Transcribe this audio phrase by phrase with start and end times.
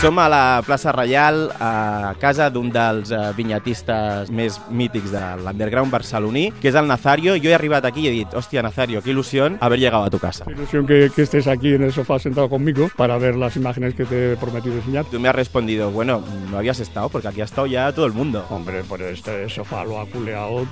[0.00, 5.90] Som a la plaça Reial, a casa d'un dels eh, vinyatistes més mítics de l'underground
[5.90, 7.34] barceloní, que és el Nazario.
[7.42, 10.20] Jo he arribat aquí i he dit, hòstia, Nazario, qué ilusión haber llegado a tu
[10.22, 10.44] casa.
[10.52, 14.04] Ilusión que, que estés aquí en el sofá sentado conmigo para ver las imágenes que
[14.04, 15.04] te he prometido enseñar.
[15.06, 18.12] Tú me has respondido, bueno, no habías estado, porque aquí ha estado ya todo el
[18.12, 18.46] mundo.
[18.50, 20.64] Hombre, por este sofá lo ha culeado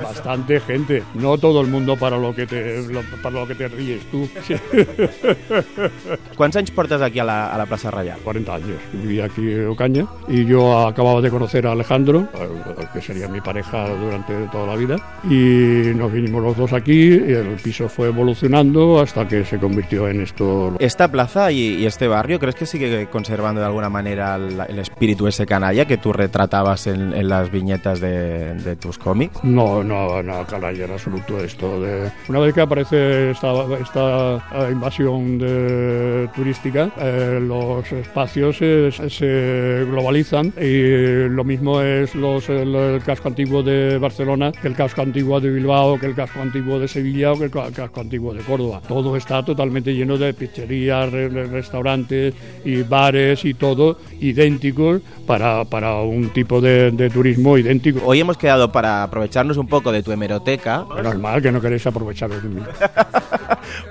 [0.00, 1.04] bastante gente.
[1.14, 4.28] No todo el mundo para lo que te, lo- para lo que te ríes tú.
[4.44, 4.56] Sí.
[6.36, 8.18] Quants anys portes aquí a la, a la plaça Reial?
[8.32, 8.80] 40 años.
[8.92, 13.40] Viví aquí en Ocaña y yo acababa de conocer a Alejandro, eh, que sería mi
[13.40, 18.08] pareja durante toda la vida, y nos vinimos los dos aquí y el piso fue
[18.08, 20.74] evolucionando hasta que se convirtió en esto.
[20.78, 24.78] Esta plaza y, y este barrio, ¿crees que sigue conservando de alguna manera el, el
[24.78, 29.42] espíritu ese canalla que tú retratabas en, en las viñetas de, de tus cómics?
[29.44, 31.80] No, no, no, canalla en absoluto esto.
[31.82, 32.10] De...
[32.28, 39.84] Una vez que aparece esta, esta eh, invasión de- turística, eh, los espacios se, se
[39.88, 45.02] globalizan y lo mismo es los, el, el casco antiguo de Barcelona que el casco
[45.02, 48.34] antiguo de Bilbao, que el casco antiguo de Sevilla o que el ca- casco antiguo
[48.34, 48.80] de Córdoba.
[48.86, 52.34] Todo está totalmente lleno de pizzerías, re- re- restaurantes
[52.64, 58.00] y bares y todo idénticos para, para un tipo de, de turismo idéntico.
[58.04, 60.84] Hoy hemos quedado para aprovecharnos un poco de tu hemeroteca.
[61.02, 62.60] Normal que no queréis aprovecharos de mí.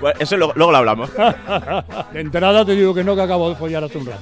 [0.00, 1.10] Bueno, eso luego, luego lo hablamos.
[2.12, 4.21] De entrada te digo que no, que acabo de follar hace un rato.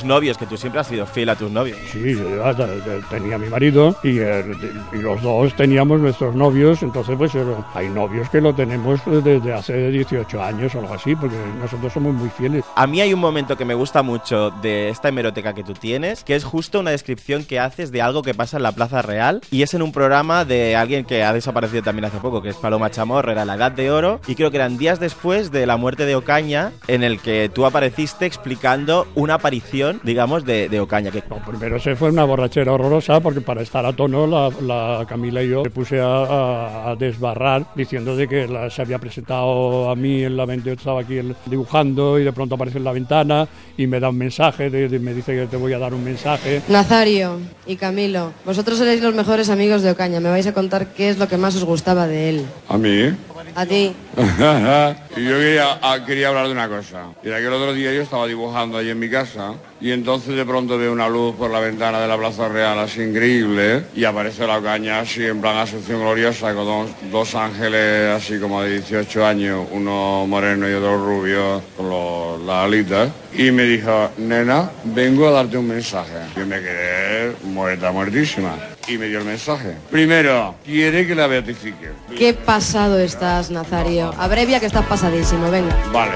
[0.00, 1.78] tus novios, que tú siempre has sido fiel a tus novios.
[1.92, 4.44] Sí, yo te- tenía mi marido y, eh,
[4.92, 9.52] y los dos teníamos nuestros novios, entonces pues eh, hay novios que lo tenemos desde
[9.52, 12.64] hace 18 años o algo así, porque nosotros somos muy fieles.
[12.76, 16.24] A mí hay un momento que me gusta mucho de esta hemeroteca que tú tienes,
[16.24, 19.40] que es justo una descripción que haces de algo que pasa en la Plaza Real
[19.50, 22.56] y es en un programa de alguien que ha desaparecido también hace poco, que es
[22.56, 25.76] Paloma Chamorro, era la Edad de Oro, y creo que eran días después de la
[25.76, 31.10] muerte de Ocaña, en el que tú apareciste explicando una aparición, digamos, de, de Ocaña.
[31.10, 31.22] Que...
[31.28, 35.42] No, primero se fue una borrachera horrorosa porque para estar a tono la, la Camila
[35.42, 39.90] y yo me puse a, a- a desbarrar diciendo de que la- se había presentado
[39.90, 42.84] a mí en la ventana, yo estaba aquí el- dibujando y de pronto aparece en
[42.84, 45.78] la ventana y me da un mensaje, de- de- me dice que te voy a
[45.78, 46.62] dar un mensaje.
[46.68, 50.20] Nazario y Camilo, vosotros seréis los mejores amigos de Ocaña.
[50.20, 52.44] Me vais a contar qué es lo que más os gustaba de él.
[52.68, 53.10] ¿A mí?
[53.54, 53.92] A ti.
[55.16, 57.06] y yo quería, ah, quería hablar de una cosa.
[57.22, 60.36] Y era que el otro día yo estaba dibujando allí en mi casa y entonces
[60.36, 64.04] de pronto veo una luz por la ventana de la Plaza Real así increíble y
[64.04, 68.72] aparece la caña así en plan Asunción Gloriosa con dos, dos ángeles así como de
[68.78, 73.08] 18 años, uno moreno y otro rubio con los- las alitas.
[73.32, 76.14] Y me dijo, nena, vengo a darte un mensaje.
[76.36, 78.54] Yo me quedé muerta, muertísima.
[78.88, 79.74] Y me dio el mensaje.
[79.90, 81.90] Primero, quiere que la beatifique.
[82.18, 84.12] Qué pasado estás, Nazario.
[84.18, 85.74] Abrevia que estás pasadísimo, venga.
[85.94, 86.12] Vale.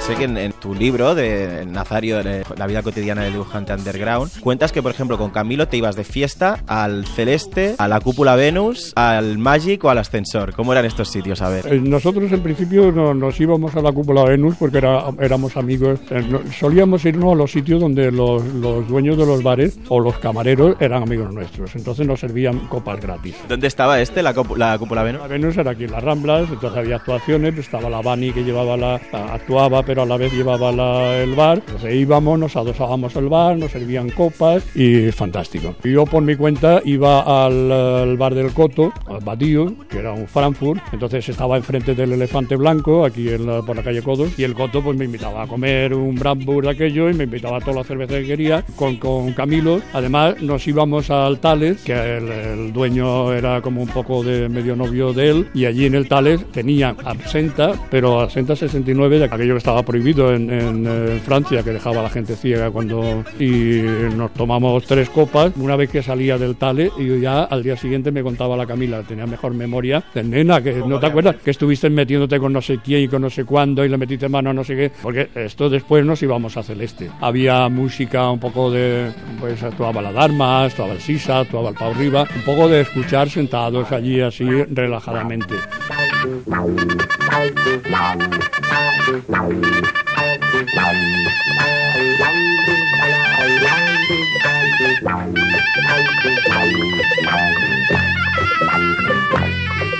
[0.00, 4.30] Sé que en, en tu libro de Nazario, de la vida cotidiana del dibujante underground,
[4.40, 8.36] cuentas que, por ejemplo, con Camilo te ibas de fiesta al Celeste, a la Cúpula
[8.36, 10.54] Venus, al Magic o al Ascensor.
[10.54, 11.42] ¿Cómo eran estos sitios?
[11.42, 11.66] A ver.
[11.66, 15.98] Eh, Nosotros en principio no- nos íbamos a la cúpula Venus porque era- éramos amigos.
[16.10, 16.22] Eh,
[16.58, 20.76] solíamos irnos a los sitios donde los, los dueños de los bares o los camareros
[20.80, 21.74] eran amigos nuestros.
[21.76, 23.34] Entonces nos servían copas gratis.
[23.48, 25.22] ¿Dónde estaba este, la, la Cúpula Venus?
[25.22, 28.76] La Venus era aquí en las Ramblas, entonces había actuaciones, estaba la Bani que llevaba
[28.76, 31.58] la, la- actuaba, pero a la vez llevaba la- el bar.
[31.66, 35.74] Entonces íbamos, nos adosábamos el bar, nos servían copas y fantástico.
[35.84, 40.26] Yo por mi cuenta iba al, al bar del Coto, al Badío, que era un
[40.26, 44.44] Frankfurt, entonces estaba enfrente del Elefante Blanco, aquí en la- por la calle Codos, y
[44.44, 47.60] el Coto pues me invitaba a comer un Brandburg de aquello y me invitaba a
[47.60, 49.80] toda la cerveza que quería con, con Camilo.
[49.92, 54.76] Además nos íbamos al Tales, que el, el dueño era como un poco de medio
[54.76, 59.54] novio de él, y allí en el Tales tenía absenta, pero absenta 69, de aquello
[59.54, 63.24] que estaba prohibido en, en, eh, Francia, que dejaba a la gente ciega cuando...
[63.38, 63.82] Y
[64.16, 68.12] nos tomamos tres copas, una vez que salía del Tales, y ya al día siguiente
[68.12, 71.90] me contaba la Camila, tenía mejor memoria, de nena, que no te acuerdas, que estuviste
[71.90, 74.52] metiéndote con no sé quién y con no sé cuándo, y le metiste mano a
[74.52, 77.10] no sé qué, porque esto después nos íbamos a Celeste.
[77.20, 79.10] Había música un poco de,
[79.40, 83.28] pues actuaba la Dharma, actuaba el Sisa, actuaba el Pau Riva, un poco de escuchar
[83.28, 85.54] sentados allí así relajadamente.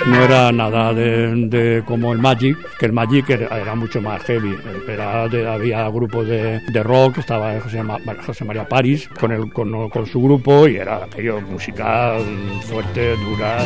[0.06, 4.56] No era nada de, como el Magic, que el Magic era, mucho más heavy.
[4.88, 10.66] Era había grupos de, rock, estaba José, Ma- José María París con, con, su grupo
[10.66, 12.14] y era aquello música
[12.62, 13.58] fuerte, dura.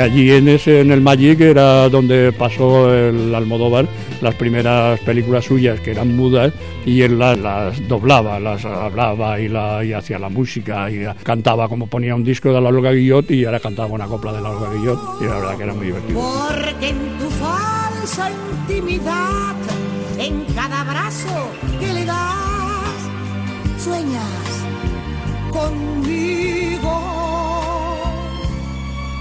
[0.00, 3.86] Allí en ese, en el Magic era donde pasó el Almodóvar
[4.22, 6.52] las primeras películas suyas que eran mudas
[6.86, 11.88] y él las, doblaba, las hablaba y, la, y hacía la música y cantaba como
[11.88, 14.72] ponía un disco de la Olga Guillot y ahora cantaba una copla de la Olga
[14.72, 16.20] Guillot y la verdad que era muy divertido.
[16.20, 19.56] Porque en tu falsa intimidad,
[20.18, 21.50] en cada abrazo
[21.80, 23.10] que le das,
[23.76, 24.64] sueñas
[25.50, 27.11] conmigo.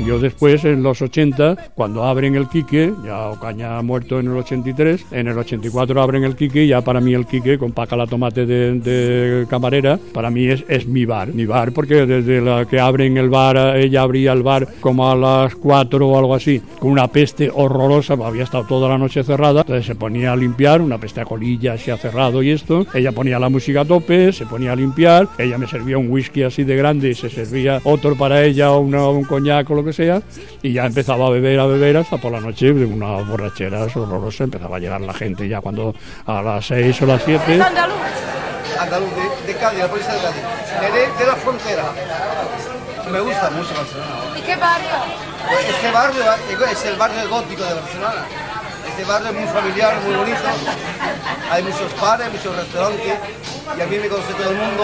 [0.06, 4.38] Yo después, en los 80, cuando abren el Quique, ya Ocaña ha muerto en el
[4.38, 8.08] 83, en el 84 abren el Quique, ya para mí el Quique, con Paca la
[8.08, 11.34] Tomate de, de camarera, para mí es, es, mi bar.
[11.34, 15.16] Mi bar, porque desde la que abren el bar, ella abría el bar como a
[15.16, 19.62] las 4 o algo así, con una peste horrorosa, había estado toda la noche cerrada,
[19.62, 23.12] entonces se ponía a limpiar, una peste a colillas, se ha cerrado y esto, ella
[23.12, 26.64] ponía la música a tope, se ponía a limpiar, ella me servía un whisky así
[26.64, 30.22] de grande y se servía otro para ella, una, un coñac o lo que sea,
[30.62, 34.78] y ya empezaba a beber, a beber hasta por la noche, una borrachera horrorosa, empezaba
[34.78, 35.94] a llegar la gente ya cuando
[36.26, 37.62] a las 6 o las 7.
[37.62, 37.96] Andaluz.
[38.80, 40.42] Andaluz, de, de Cádiz, la provincia de Cádiz.
[40.94, 41.84] De, de la frontera.
[43.12, 44.38] Me gusta mucho Barcelona.
[44.38, 44.90] ¿Y qué barrio?
[45.70, 46.24] Este barrio
[46.72, 48.26] es el barrio gótico de Barcelona.
[48.88, 50.40] Este barrio es muy familiar, muy bonito.
[51.50, 53.14] Hay muchos bares, muchos restaurantes.
[53.78, 54.84] Y a mí me conoce todo el mundo.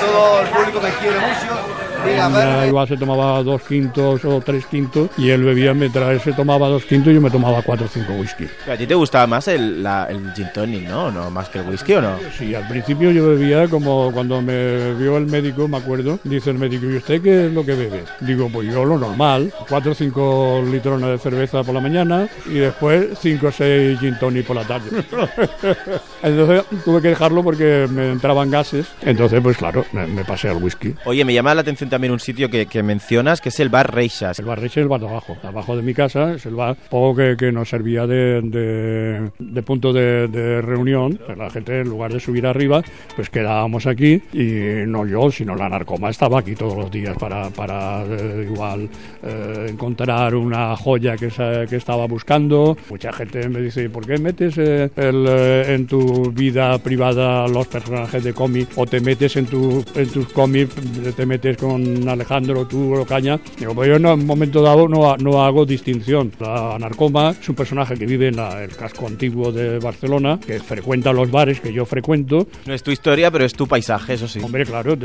[0.00, 1.85] Todo el público me quiere mucho.
[2.04, 6.32] Ella igual se tomaba dos quintos o tres quintos y él bebía mientras él se
[6.32, 8.46] tomaba dos quintos y yo me tomaba cuatro o cinco whisky.
[8.70, 11.10] ¿A ti te gustaba más el, la, el gin tonic, no?
[11.10, 11.30] ¿no?
[11.30, 12.16] ¿Más que el whisky o no?
[12.36, 16.58] Sí, al principio yo bebía como cuando me vio el médico, me acuerdo, dice el
[16.58, 18.04] médico, ¿y usted qué es lo que bebe?
[18.20, 22.54] Digo, pues yo lo normal, cuatro o cinco litrones de cerveza por la mañana y
[22.54, 24.90] después cinco o seis gin tonic por la tarde.
[26.22, 30.56] Entonces tuve que dejarlo porque me entraban gases, entonces pues claro, me, me pasé al
[30.56, 30.94] whisky.
[31.04, 33.94] Oye, me llama la atención también un sitio que, que, mencionas, que es el bar
[33.94, 34.38] Reixas.
[34.38, 36.76] El bar Reixas es el bar de abajo, abajo de mi casa, es el bar
[36.90, 41.18] poco que, que nos servía de, de, de punto de, de, reunión.
[41.36, 42.82] La gente, en lugar de subir arriba,
[43.14, 47.50] pues quedábamos aquí y no yo, sino la narcoma estaba aquí todos los días para,
[47.50, 48.88] para eh, igual
[49.22, 51.28] eh, encontrar una joya que,
[51.68, 52.76] que estaba buscando.
[52.90, 58.24] Mucha gente me dice, ¿por qué metes eh, el, en tu vida privada los personajes
[58.24, 60.74] de cómic o te metes en, tu, en tus cómics,
[61.16, 61.75] te metes con
[62.08, 63.38] Alejandro, tú, Caña.
[63.58, 66.32] Digo, pues yo en un momento dado no, no hago distinción.
[66.40, 70.58] La narcoma es un personaje que vive en la, el casco antiguo de Barcelona, que
[70.60, 72.46] frecuenta los bares que yo frecuento.
[72.66, 74.40] No es tu historia, pero es tu paisaje, eso sí.
[74.42, 74.96] Hombre, claro,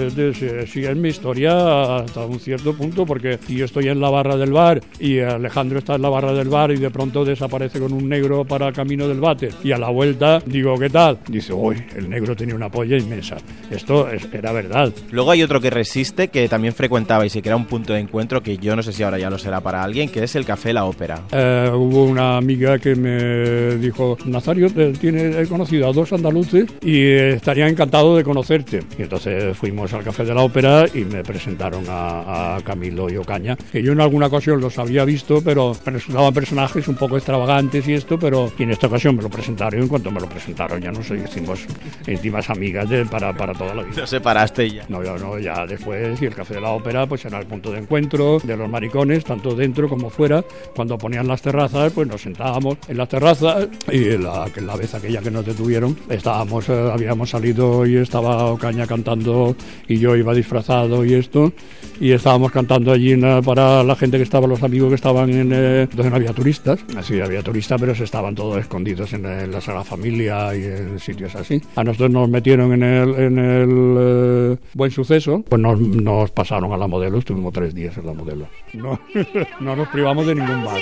[0.68, 4.38] sí, es mi historia hasta un cierto punto, porque si yo estoy en la barra
[4.38, 7.94] del bar y Alejandro está en la barra del bar y de pronto desaparece con
[7.94, 11.20] un negro para el camino del váter y a la vuelta digo, ¿qué tal?
[11.28, 13.38] Dice, uy, el negro tenía una polla inmensa.
[13.70, 14.94] Esto es, era verdad.
[15.12, 18.44] Luego hay otro que resiste, que también frecuentabais y que era un punto de encuentro
[18.44, 20.74] que yo no sé si ahora ya lo será para alguien, que es el Café
[20.74, 21.24] La Ópera.
[21.32, 24.70] Eh, hubo una amiga que me dijo, Nazario,
[25.00, 28.84] tiene, he conocido a dos andaluces y estaría encantado de conocerte.
[29.00, 33.18] Y entonces fuimos al Café de la Ópera y me presentaron a, a Camilo y
[33.18, 37.88] Ocaña, que yo en alguna ocasión los había visto, pero resultaban personajes un poco extravagantes
[37.88, 40.82] y esto, pero en esta ocasión me lo presentaron y en cuanto me lo presentaron
[40.82, 41.66] ya no sé, hicimos
[42.08, 43.96] íntimas amigas de, para, para toda la vida.
[43.96, 44.86] Te separaste ya.
[44.90, 47.72] No, yo no, ya después y el Café de la Ópera pues era el punto
[47.72, 50.44] de encuentro de los maricones, tanto dentro como fuera.
[50.76, 55.22] Cuando ponían las terrazas, pues nos sentábamos en las terrazas y la, la vez aquella
[55.22, 59.56] que nos detuvieron, estábamos, eh, habíamos salido y estaba Ocaña cantando
[59.88, 61.54] y yo iba disfrazado y esto,
[62.00, 63.16] y estábamos cantando allí
[63.46, 65.52] para la gente que estaba, los amigos que estaban en...
[65.54, 69.52] Eh, entonces no había turistas, así había turistas, pero se estaban todos escondidos en, en
[69.52, 71.62] la Sagrada Familia y en sitios así.
[71.76, 76.74] A nosotros nos metieron en el, en el eh, Buen Suceso, pues nos, nos pasaron
[76.74, 78.48] a la modelo, estuvimos tres días en la modelo.
[78.74, 79.00] No,
[79.60, 80.82] no nos privamos de ningún bar.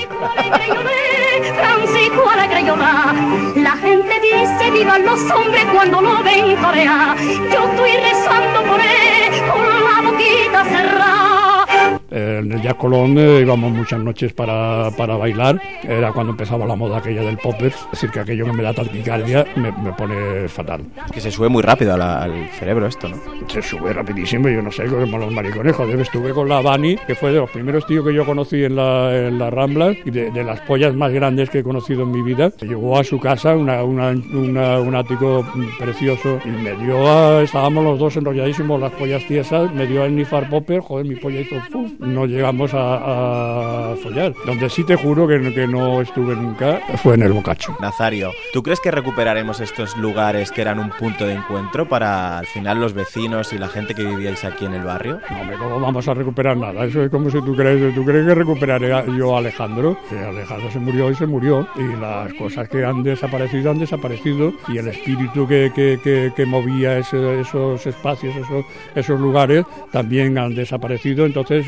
[3.55, 7.17] La gente dice vivan los hombres cuando lo ven torear.
[7.19, 11.99] Yo estoy rezando por él con la boquita cerrada.
[12.39, 15.61] En el Jazz Colón eh, íbamos muchas noches para, para, bailar.
[15.83, 17.75] Era cuando empezaba la moda aquella del poppers.
[17.75, 20.81] Es decir, que aquello que me da taquicardia me, me pone fatal.
[21.11, 23.17] Que se sube muy rápido la, al cerebro esto, ¿no?
[23.47, 24.47] Se sube rapidísimo.
[24.49, 25.75] Yo no sé, como los maricones.
[25.75, 28.75] Joder, estuve con la Bani, que fue de los primeros tíos que yo conocí en
[28.75, 32.11] la, en la Rambla y de, de, las pollas más grandes que he conocido en
[32.11, 32.51] mi vida.
[32.61, 35.45] Llegó a su casa, una, una, una, un ático
[35.77, 39.73] precioso, y me dio a, Estábamos los dos enrolladísimos, las pollas tiesas.
[39.73, 40.79] Me dio a nifar popper.
[40.81, 41.55] Joder, mi polla hizo...
[41.73, 44.33] Uf, no llegamos a, a follar.
[44.45, 47.75] Donde sí te juro que, que no estuve nunca fue en el Bocacho.
[47.81, 52.45] Nazario, ¿tú crees que recuperaremos estos lugares que eran un punto de encuentro para al
[52.45, 55.19] final los vecinos y la gente que vivíais aquí en el barrio?
[55.29, 56.85] No, ¿cómo vamos a recuperar nada?
[56.85, 59.97] Eso es como si tú crees, ¿tú crees que recuperaré a- yo a Alejandro?
[60.09, 61.67] Que Alejandro se murió y se murió.
[61.75, 64.53] Y las cosas que han desaparecido han desaparecido.
[64.67, 70.37] Y el espíritu que, que, que, que movía ese- esos espacios, esos, esos lugares, también
[70.37, 71.25] han desaparecido.
[71.25, 71.65] Entonces,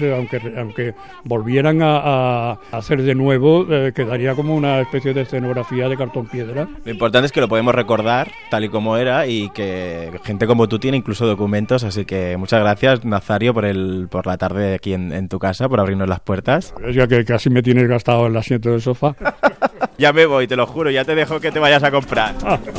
[0.51, 0.93] eh, aunque,
[1.23, 6.27] volvieran a, a hacer de nuevo, eh, quedaría como una especie de escenografía de cartón
[6.27, 6.67] piedra.
[6.83, 10.67] Lo importante es que lo podemos recordar tal y como era y que gente como
[10.67, 14.93] tú tiene incluso documentos, así que muchas gracias Nazario por el por la tarde aquí
[14.93, 16.73] en, en tu casa, por abrirnos las puertas.
[16.93, 19.15] Ya que casi me tienes gastado el asiento del sofá.
[19.97, 22.33] Ya me voy, te lo juro, ya te dejo que te vayas a comprar.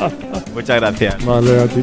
[0.54, 1.24] Muchas gracias.
[1.24, 1.82] Vale, a ti.